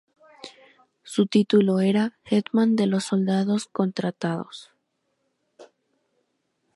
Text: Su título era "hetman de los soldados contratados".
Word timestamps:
Su 1.03 1.27
título 1.27 1.79
era 1.79 2.17
"hetman 2.25 2.75
de 2.75 2.87
los 2.87 3.03
soldados 3.03 3.67
contratados". 3.67 4.71